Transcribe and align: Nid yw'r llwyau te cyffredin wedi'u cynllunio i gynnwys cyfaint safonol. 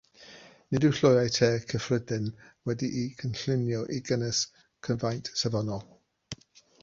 Nid 0.75 0.85
yw'r 0.87 0.95
llwyau 0.99 1.27
te 1.35 1.49
cyffredin 1.73 2.31
wedi'u 2.69 3.03
cynllunio 3.19 3.83
i 3.97 4.01
gynnwys 4.09 4.39
cyfaint 4.89 5.31
safonol. 5.43 5.85